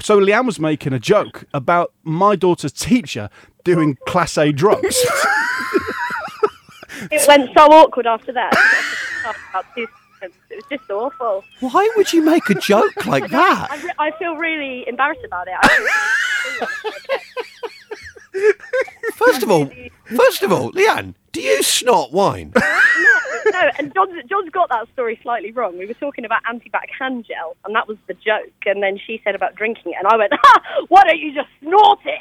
[0.00, 3.30] So Leanne was making a joke about my daughter's teacher
[3.64, 4.98] doing Class A drugs.
[7.10, 8.52] It went so awkward after that.
[10.18, 10.54] About two.
[10.54, 11.44] It was just awful.
[11.60, 13.68] Why would you make a joke like that?
[13.70, 15.54] I, re- I feel really embarrassed about it.
[15.60, 16.66] I
[19.14, 19.70] First of all,
[20.16, 22.52] first of all, Leanne, do you snort wine?
[22.56, 25.76] no, no, and John's, John's got that story slightly wrong.
[25.78, 28.52] We were talking about antibac hand gel, and that was the joke.
[28.66, 31.48] And then she said about drinking it, and I went, ha, why don't you just
[31.60, 32.20] snort it?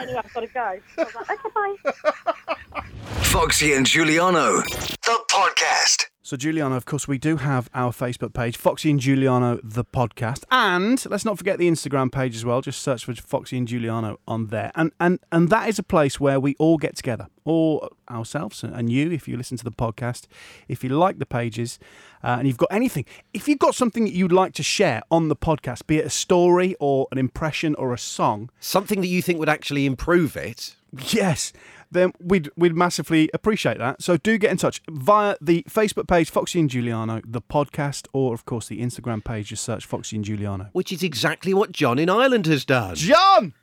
[0.00, 0.60] anyway, I've got to go.
[0.60, 2.82] I was like, okay, bye.
[3.22, 6.06] Foxy and Giuliano, the podcast.
[6.28, 10.44] So, Giuliano, of course, we do have our Facebook page, Foxy and Giuliano, the podcast,
[10.50, 12.60] and let's not forget the Instagram page as well.
[12.60, 16.20] Just search for Foxy and Giuliano on there, and and and that is a place
[16.20, 20.26] where we all get together, all ourselves and you, if you listen to the podcast,
[20.68, 21.78] if you like the pages,
[22.22, 25.28] uh, and you've got anything, if you've got something that you'd like to share on
[25.28, 29.22] the podcast, be it a story or an impression or a song, Something that you
[29.22, 30.76] think would actually improve it.
[31.10, 31.52] Yes,
[31.90, 34.02] then we'd we'd massively appreciate that.
[34.02, 38.34] So do get in touch via the Facebook page Foxy and Giuliano, the podcast, or
[38.34, 39.48] of course the Instagram page.
[39.48, 40.68] Just search Foxy and Giuliano.
[40.72, 42.94] Which is exactly what John in Ireland has done.
[42.94, 43.54] John.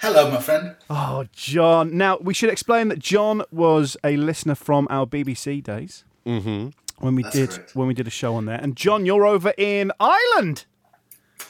[0.00, 0.76] Hello, my friend.
[0.88, 1.96] Oh, John.
[1.96, 6.04] Now we should explain that John was a listener from our BBC days.
[6.24, 6.68] Mm-hmm.
[7.00, 7.76] When we That's did correct.
[7.76, 10.66] when we did a show on there, and John, you're over in Ireland.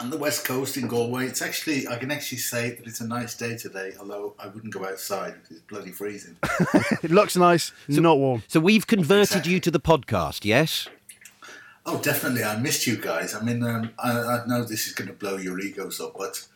[0.00, 3.06] On the west coast in Galway, it's actually I can actually say that it's a
[3.06, 3.92] nice day today.
[3.98, 6.36] Although I wouldn't go outside because it's bloody freezing.
[7.02, 8.42] It looks nice, not warm.
[8.48, 10.88] So we've converted you to the podcast, yes?
[11.86, 12.44] Oh, definitely.
[12.44, 13.34] I missed you guys.
[13.34, 16.46] I mean, um, I, I know this is going to blow your egos up, but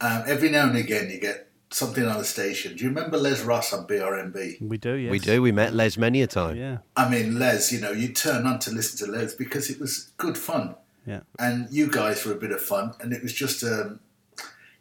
[0.00, 2.76] um, every now and again you get something on the station.
[2.76, 4.60] Do you remember Les Ross on BRMB?
[4.62, 5.10] We do, yes.
[5.10, 5.42] We do.
[5.42, 6.56] We met Les many a time.
[6.56, 9.80] Yeah, I mean, Les, you know, you turn on to listen to Les because it
[9.80, 10.74] was good fun.
[11.06, 11.20] Yeah.
[11.38, 14.00] and you guys were a bit of fun, and it was just um,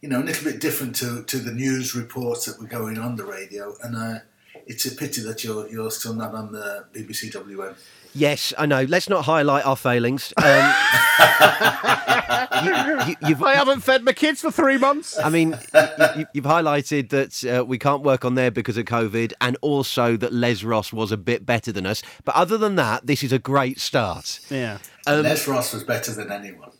[0.02, 3.16] you know a little bit different to, to the news reports that were going on
[3.16, 4.20] the radio, and uh,
[4.66, 7.76] it's a pity that you're you're still not on the BBC WM.
[8.14, 8.84] Yes, I know.
[8.84, 10.34] Let's not highlight our failings.
[10.38, 10.46] Um,
[12.64, 15.18] you, you, I haven't fed my kids for three months.
[15.20, 15.52] I mean,
[16.18, 20.18] you, you've highlighted that uh, we can't work on there because of COVID, and also
[20.18, 22.02] that Les Ross was a bit better than us.
[22.26, 24.40] But other than that, this is a great start.
[24.50, 24.80] Yeah.
[25.18, 26.70] Um, Les Ross was better than anyone.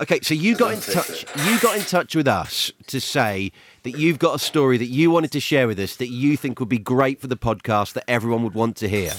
[0.00, 1.24] Okay, so you got in touch.
[1.24, 3.52] fix You got in touch with us to say
[3.84, 6.58] that you've got a story that you wanted to share with us that you think
[6.58, 9.12] would be great for the podcast that everyone would want to hear.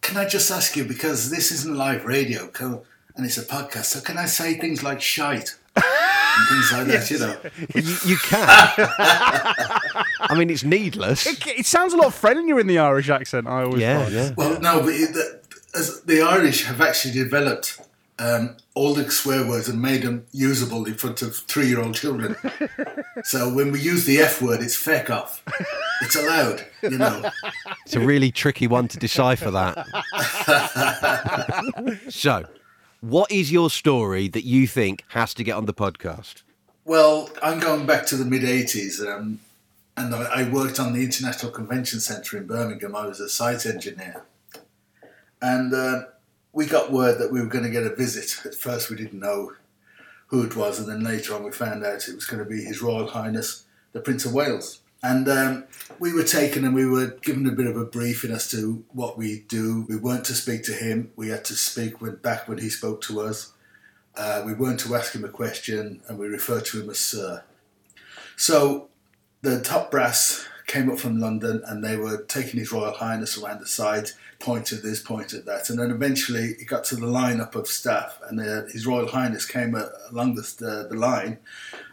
[0.00, 4.00] Can I just ask you because this isn't live radio, and it's a podcast, so
[4.00, 5.84] can I say things like shite and
[6.48, 7.10] things like that?
[7.10, 7.36] You know,
[7.74, 8.48] You, you can.
[10.20, 11.26] I mean, it's needless.
[11.26, 13.46] It, it sounds a lot friendlier in the Irish accent.
[13.46, 14.14] I always Yeah, find.
[14.14, 14.30] yeah.
[14.36, 15.40] Well, no, but it, the,
[15.74, 17.80] as the Irish have actually developed
[18.18, 22.36] um, all the swear words and made them usable in front of three-year-old children.
[23.24, 25.42] so when we use the F word, it's feck off.
[26.02, 27.30] It's allowed, you know.
[27.84, 29.86] It's a really tricky one to decipher that.
[32.08, 32.46] so,
[33.00, 36.42] what is your story that you think has to get on the podcast?
[36.84, 39.40] Well, I'm going back to the mid '80s, um,
[39.96, 42.96] and I I worked on the International Convention Centre in Birmingham.
[42.96, 44.22] I was a site engineer,
[45.42, 46.02] and uh,
[46.52, 48.40] we got word that we were going to get a visit.
[48.46, 49.52] At first, we didn't know
[50.28, 52.64] who it was, and then later on, we found out it was going to be
[52.64, 54.80] His Royal Highness the Prince of Wales.
[55.02, 55.64] And um,
[55.98, 59.18] we were taken and we were given a bit of a briefing as to what
[59.18, 59.84] we do.
[59.88, 61.10] We weren't to speak to him.
[61.16, 63.52] We had to speak when, back when he spoke to us.
[64.16, 67.42] Uh, we weren't to ask him a question, and we referred to him as Sir.
[68.36, 68.88] So
[69.40, 73.60] the top brass came up from London and they were taking His Royal Highness around
[73.60, 74.08] the side,
[74.40, 75.68] pointed this, pointed that.
[75.68, 79.44] And then eventually it got to the lineup of staff, and uh, His Royal Highness
[79.44, 81.38] came uh, along the, the, the line.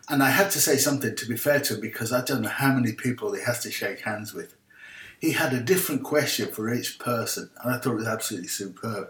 [0.07, 2.49] And I had to say something to be fair to him because I don't know
[2.49, 4.55] how many people he has to shake hands with.
[5.19, 9.09] He had a different question for each person, and I thought it was absolutely superb.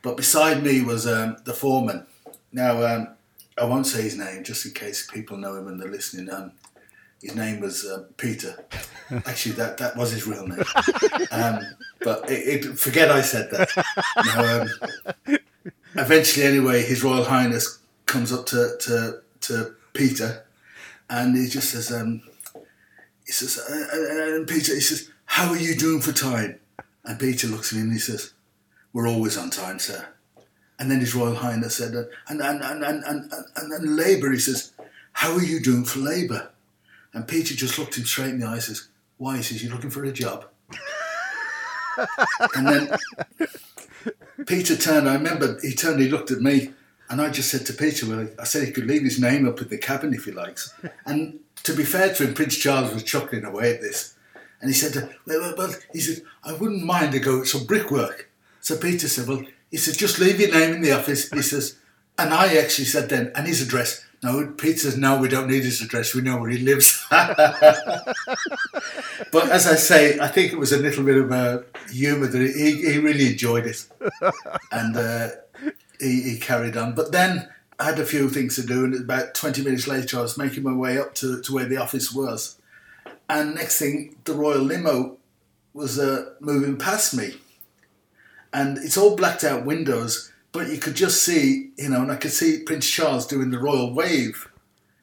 [0.00, 2.06] But beside me was um, the foreman.
[2.50, 3.08] Now, um,
[3.58, 6.32] I won't say his name just in case people know him and they're listening.
[6.32, 6.52] Um,
[7.24, 8.64] his name was uh, Peter.
[9.10, 10.62] Actually, that, that was his real name.
[11.30, 11.60] Um,
[12.00, 13.68] but it, it, forget I said that.
[14.26, 15.38] Now, um,
[15.94, 20.44] eventually, anyway, His Royal Highness comes up to, to, to Peter
[21.08, 22.22] and he just says, um,
[23.26, 26.60] he says, uh, uh, and Peter, he says, how are you doing for time?
[27.04, 28.34] And Peter looks at him and he says,
[28.92, 30.08] we're always on time, sir.
[30.78, 34.30] And then His Royal Highness said, uh, and, and, and, and, and, and, and Labour,
[34.32, 34.72] he says,
[35.12, 36.50] how are you doing for Labour?
[37.14, 39.36] And Peter just looked him straight in the eye and says, why?
[39.36, 40.46] He says, You're looking for a job?
[42.56, 42.96] and then
[44.46, 46.72] Peter turned, I remember he turned, he looked at me,
[47.08, 49.60] and I just said to Peter, well, I said he could leave his name up
[49.60, 50.74] in the cabin if he likes.
[51.06, 54.16] And to be fair to him, Prince Charles was chuckling away at this.
[54.60, 57.66] And he said, well, well, well he said, I wouldn't mind to go at some
[57.66, 58.30] brickwork.
[58.60, 61.30] So Peter said, well, he said, just leave your name in the office.
[61.30, 61.76] He says,
[62.18, 64.04] and I actually said then, and his address.
[64.24, 66.14] No, Peter says, no, we don't need his address.
[66.14, 67.04] We know where he lives.
[67.10, 68.14] but
[69.50, 72.90] as I say, I think it was a little bit of a humour that he,
[72.90, 73.86] he really enjoyed it.
[74.72, 75.28] And uh,
[76.00, 76.94] he, he carried on.
[76.94, 80.22] But then I had a few things to do, and about 20 minutes later, I
[80.22, 82.58] was making my way up to, to where the office was.
[83.28, 85.18] And next thing, the Royal Limo
[85.74, 87.34] was uh, moving past me.
[88.54, 92.16] And it's all blacked out windows, but you could just see, you know, and I
[92.16, 94.48] could see Prince Charles doing the royal wave.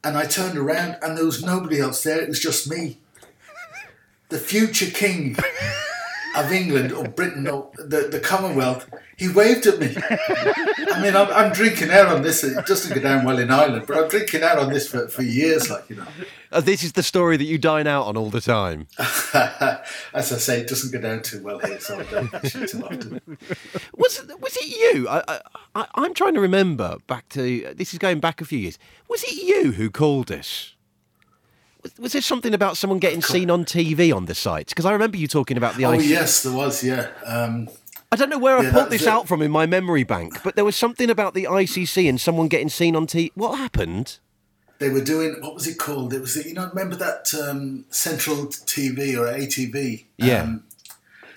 [0.02, 2.98] And I turned around, and there was nobody else there, it was just me.
[4.30, 5.36] The future king
[6.36, 9.96] of England or Britain or the, the Commonwealth, he waved at me.
[9.98, 12.44] I mean, I'm, I'm drinking out on this.
[12.44, 15.22] It doesn't go down well in Ireland, but I'm drinking out on this for, for
[15.22, 16.08] years, like, you know.
[16.52, 18.88] Uh, this is the story that you dine out on all the time.
[18.98, 19.32] As
[20.14, 22.84] I say, it doesn't go down too well here, so I don't mention it too
[22.84, 23.22] often.
[23.96, 25.08] Was it, was it you?
[25.08, 25.42] I,
[25.76, 28.80] I, I'm trying to remember back to this is going back a few years.
[29.08, 30.76] Was it you who called us?
[32.00, 34.70] Was, there something about someone getting seen on TV on the site?
[34.70, 35.88] Because I remember you talking about the ICC.
[35.88, 37.10] Oh, IC yes, there was, yeah.
[37.26, 37.70] Um,
[38.12, 39.08] I don't know where I pulled this it.
[39.08, 42.48] out from in my memory bank, but there was something about the ICC and someone
[42.50, 43.32] getting seen on TV.
[43.36, 44.20] What happened?
[44.82, 46.12] they were doing, what was it called?
[46.12, 50.06] It was, you know, remember that um, Central TV or ATV?
[50.18, 50.42] Yeah.
[50.42, 50.64] Um,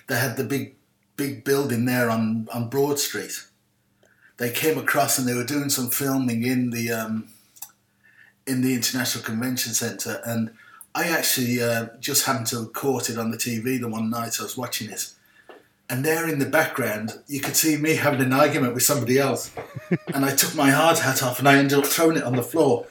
[0.09, 0.74] they had the big
[1.16, 3.44] big building there on, on Broad Street.
[4.38, 7.28] They came across and they were doing some filming in the um,
[8.46, 10.50] in the International Convention Centre, and
[10.94, 14.38] I actually uh, just happened to have caught it on the TV the one night
[14.38, 15.11] I was watching it.
[15.90, 19.50] And there in the background, you could see me having an argument with somebody else.
[20.14, 22.42] and I took my hard hat off and I ended up throwing it on the
[22.42, 22.87] floor.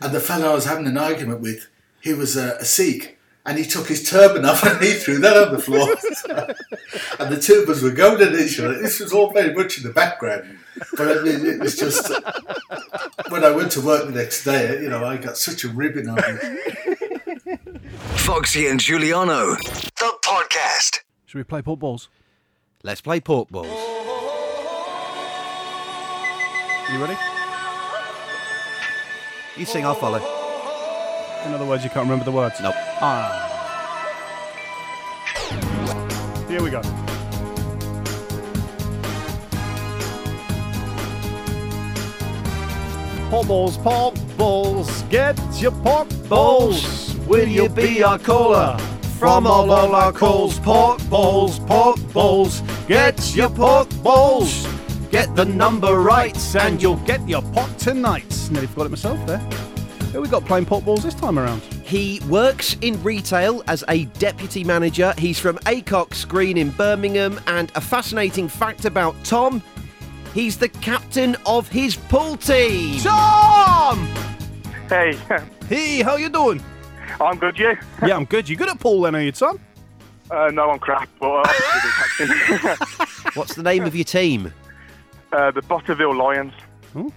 [0.00, 1.68] And the fellow I was having an argument with,
[2.00, 5.36] he was a, a Sikh, and he took his turban off and he threw that
[5.36, 5.88] on the floor.
[7.18, 8.80] and the two of us were going at each other.
[8.80, 10.58] This was all very much in the background.
[10.96, 12.10] But I mean, it was just
[13.28, 16.08] when I went to work the next day, you know, I got such a ribbon
[16.08, 17.80] on it.
[18.18, 21.00] Foxy and Giuliano, the podcast.
[21.26, 22.08] Should we play port balls?
[22.82, 23.66] Let's play pork balls.
[26.92, 27.16] You ready?
[29.56, 30.43] You sing, I'll follow.
[31.44, 32.58] In other words, you can't remember the words.
[32.60, 32.74] Nope.
[33.00, 33.50] Ah.
[36.48, 36.80] Here we go.
[43.28, 47.14] Pork balls, pork balls, get your pork balls.
[47.26, 48.78] Will you be our caller?
[49.18, 54.66] From all of our calls, pork balls, pork balls, get your pork balls.
[55.10, 58.48] Get the number right, and you'll get your pot tonight.
[58.50, 59.63] Nearly forgot it myself there.
[60.14, 61.60] Who we got playing pork balls this time around?
[61.82, 65.12] He works in retail as a deputy manager.
[65.18, 67.40] He's from Acocks Green in Birmingham.
[67.48, 69.60] And a fascinating fact about Tom
[70.32, 73.00] he's the captain of his pool team.
[73.00, 74.06] Tom!
[74.88, 75.18] Hey,
[75.68, 76.62] Hey, how you doing?
[77.20, 77.76] I'm good, you?
[78.06, 78.48] Yeah, I'm good.
[78.48, 79.58] You good at pool then, are you, Tom?
[80.30, 82.86] Uh, no, I'm crap, but uh, obviously captain.
[83.34, 84.52] What's the name of your team?
[85.32, 86.52] uh, the Botterville Lions.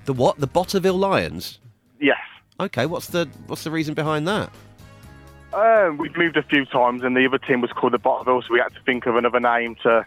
[0.06, 0.40] The what?
[0.40, 1.60] The Botterville Lions?
[2.00, 2.18] Yes.
[2.60, 4.50] Okay, what's the what's the reason behind that?
[5.54, 8.54] Uh, we've moved a few times, and the other team was called the Botterville, so
[8.54, 10.06] we had to think of another name to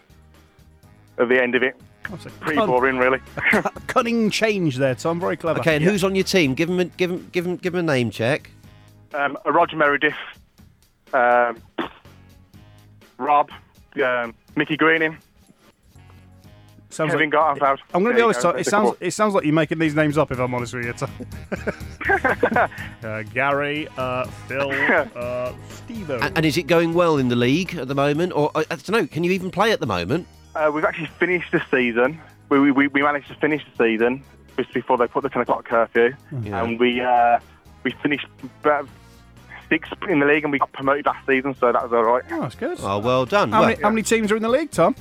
[1.17, 1.75] at the end of it.
[2.09, 3.19] That's a Pretty cun- boring, really.
[3.87, 5.19] cunning change there, Tom.
[5.19, 5.59] Very clever.
[5.59, 5.91] Okay, and Yeah.
[5.91, 6.53] who's on your team?
[6.53, 8.49] Give him a, give him give him give him a name check.
[9.13, 10.13] um, Roger Meredith,
[11.13, 11.57] um,
[13.17, 13.49] Rob,
[14.03, 15.17] um, Mickey Greening,
[16.91, 17.79] Sounds Kevin like, Garfield.
[17.93, 19.07] I'm going to be honest, go, It sounds couple.
[19.07, 20.31] it sounds like you're making these names up.
[20.31, 21.09] If I'm honest with you, Tom.
[23.03, 24.71] uh, Gary, uh, Phil,
[25.15, 26.09] uh, Steve.
[26.09, 28.75] And, and is it going well in the league at the moment, or I, I
[28.75, 29.07] don't know?
[29.07, 30.27] Can you even play at the moment?
[30.55, 32.19] Uh, we've actually finished the season.
[32.49, 34.23] We, we- we, we managed to finish the season
[34.57, 36.13] just before they put the 10 o'clock curfew.
[36.43, 36.63] Yeah.
[36.63, 37.39] And we uh,
[37.83, 38.27] we finished
[38.61, 38.87] about
[39.69, 42.23] sixth in the league and we got promoted last season, so that was all right.
[42.31, 42.77] Oh, that's good.
[42.81, 43.51] Oh, well done.
[43.51, 44.93] How Well, many, how many teams are in the league, Tom?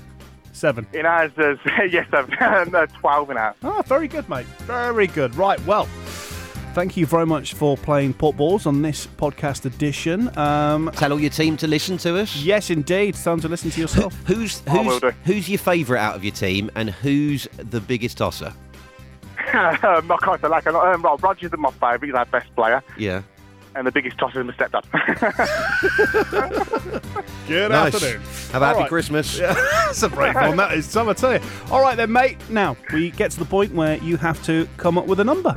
[0.52, 0.86] Seven.
[0.92, 1.58] In ours, there's,
[1.92, 2.34] yes, seven,
[2.74, 3.56] uh, 12 in ours.
[3.62, 4.46] Ah, very good, mate.
[4.60, 5.34] Very good.
[5.36, 5.84] Right, well,
[6.74, 10.36] thank you very much for playing Pork Balls on this podcast edition.
[10.36, 12.36] Um, tell all your team to listen to us.
[12.36, 13.10] yes, indeed.
[13.10, 14.14] It's time to listen to yourself.
[14.26, 15.10] Who's I will who's do.
[15.24, 18.52] who's your favourite out of your team, and who's the biggest tosser?
[19.54, 20.94] um, I can't say like a lot.
[20.94, 22.82] Um, well, Roger's my favourite, he's our best player.
[22.98, 23.22] Yeah.
[23.74, 24.84] And the biggest tosser is my stepdad.
[27.46, 27.94] Good Nice.
[27.94, 28.20] afternoon.
[28.52, 28.88] Have a happy All right.
[28.88, 29.38] Christmas.
[29.38, 31.40] That's a brave one, that is, Tom, I tell you.
[31.70, 32.36] All right, then, mate.
[32.50, 35.50] Now, we get to the point where you have to come up with a number.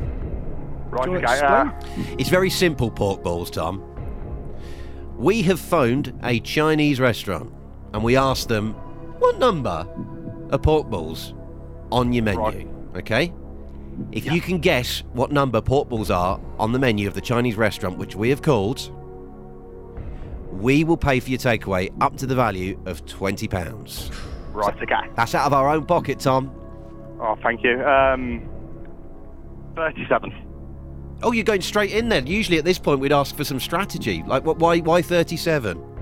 [0.89, 1.39] right, Do you okay.
[1.39, 1.71] to Uh.
[2.19, 3.81] It's very simple, pork balls, Tom.
[5.17, 7.51] We have phoned a Chinese restaurant
[7.93, 8.73] and we asked them,
[9.19, 9.87] what number
[10.51, 11.33] are pork balls
[11.91, 12.39] on your menu?
[12.41, 12.67] Right.
[12.97, 13.33] Okay?
[14.11, 17.55] If you can guess what number pork balls are on the menu of the Chinese
[17.55, 18.91] restaurant, which we have called,
[20.51, 24.53] we will pay for your takeaway up to the value of £20.
[24.53, 25.09] right, okay.
[25.15, 26.53] That's out of our own pocket, Tom.
[27.19, 27.83] Oh, thank you.
[27.83, 28.47] Um,
[29.75, 30.33] 37.
[31.23, 32.27] Oh, you're going straight in then.
[32.27, 34.23] Usually at this point we'd ask for some strategy.
[34.27, 34.57] Like, what?
[34.59, 35.92] why, why 37?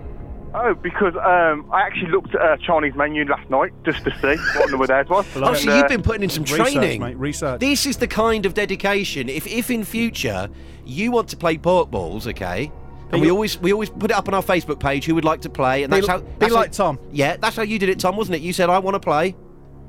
[0.54, 4.36] Oh, because um, I actually looked at a Chinese menu last night just to see
[4.60, 5.26] what number theirs was.
[5.38, 7.02] Oh, And, so uh, you've been putting in some Research, training.
[7.02, 7.18] mate.
[7.18, 7.60] Research.
[7.62, 9.30] This is the kind of dedication.
[9.30, 10.50] If, if in future
[10.86, 12.70] you want to play pork balls, okay,
[13.12, 15.42] and we always we always put it up on our Facebook page who would like
[15.42, 17.00] to play, and Be, that's how be like how, Tom.
[17.12, 18.42] Yeah, that's how you did it, Tom, wasn't it?
[18.42, 19.36] You said I want to play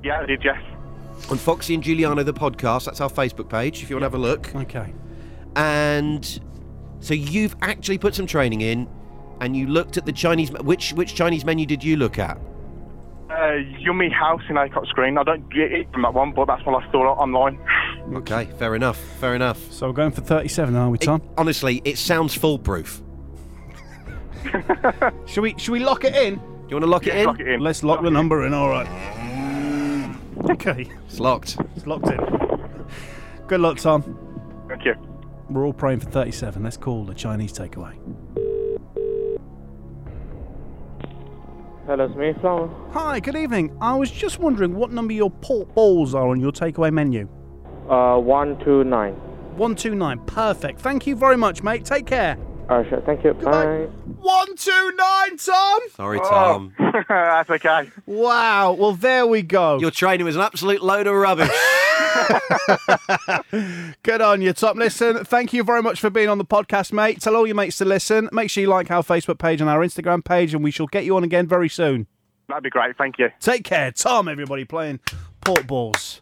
[0.02, 0.60] Yeah, I did, yes.
[1.30, 2.84] on Foxy and Giuliano the podcast.
[2.86, 3.82] That's our Facebook page.
[3.82, 4.92] If you want to have a look, Okay.
[5.56, 6.40] and
[7.00, 8.88] so you've actually put some training in,
[9.42, 10.50] and you looked at the Chinese.
[10.52, 12.38] Which which Chinese menu did you look at?
[13.30, 15.16] Uh, Yummy House in Acocks Green.
[15.18, 17.58] I don't get it from that one, but that's what I saw online.
[18.14, 18.98] Okay, fair enough.
[19.20, 19.58] Fair enough.
[19.72, 21.22] So we're going for 37, are we, It- Tom?
[21.38, 23.00] honestly, it sounds foolproof.
[25.26, 26.34] Should we, should we lock it in?
[26.34, 27.26] Do you want to lock it in?
[27.26, 27.60] Lock it in.
[27.60, 28.88] Let's lock the number in, all right.
[30.50, 31.56] Okay, It's locked.
[31.76, 32.18] it's locked in.
[33.46, 34.02] Good luck, Tom.
[34.68, 34.94] Thank you.
[35.48, 36.62] We're all praying for 37.
[36.62, 37.94] Let's call the Chinese takeaway.
[41.92, 42.70] Hello, it's Mayflower.
[42.92, 43.76] Hi, good evening.
[43.78, 47.28] I was just wondering what number your pork balls are on your takeaway menu.
[47.86, 49.12] Uh, 129.
[49.12, 50.18] 129.
[50.20, 50.80] Perfect.
[50.80, 51.84] Thank you very much, mate.
[51.84, 52.38] Take care.
[52.70, 53.02] Alright, sure.
[53.02, 53.34] Thank you.
[53.34, 53.88] Bye.
[54.20, 55.80] 129, Tom!
[55.94, 56.74] Sorry, Tom.
[57.10, 57.90] That's okay.
[58.06, 58.72] Wow.
[58.72, 59.78] Well, there we go.
[59.78, 61.50] Your training was an absolute load of rubbish.
[64.02, 64.78] Good on you, Tom.
[64.78, 67.20] Listen, thank you very much for being on the podcast, mate.
[67.20, 68.28] Tell all your mates to listen.
[68.32, 71.04] Make sure you like our Facebook page and our Instagram page, and we shall get
[71.04, 72.06] you on again very soon.
[72.48, 72.96] That'd be great.
[72.96, 73.28] Thank you.
[73.40, 73.92] Take care.
[73.92, 75.00] Tom, everybody, playing
[75.42, 76.21] pork balls.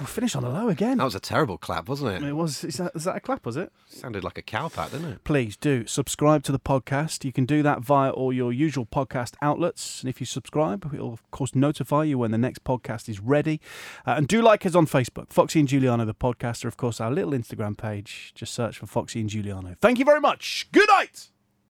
[0.00, 0.98] We finished on a low again.
[0.98, 2.28] That was a terrible clap, wasn't it?
[2.28, 2.64] It was.
[2.64, 3.72] Is that, is that a clap, was it?
[3.86, 5.24] Sounded like a cow pat, didn't it?
[5.24, 7.24] Please do subscribe to the podcast.
[7.24, 10.02] You can do that via all your usual podcast outlets.
[10.02, 13.60] And if you subscribe, it'll, of course, notify you when the next podcast is ready.
[14.06, 16.64] Uh, and do like us on Facebook, Foxy and Giuliano, the podcast, podcaster.
[16.66, 18.32] Of course, our little Instagram page.
[18.34, 19.76] Just search for Foxy and Giuliano.
[19.80, 20.68] Thank you very much.
[20.72, 21.30] Good night.